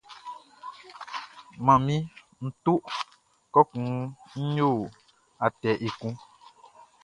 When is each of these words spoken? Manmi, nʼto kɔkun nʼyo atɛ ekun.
Manmi, 1.65 1.95
nʼto 2.45 2.73
kɔkun 3.53 3.89
nʼyo 4.43 4.69
atɛ 5.45 5.69
ekun. 5.87 6.13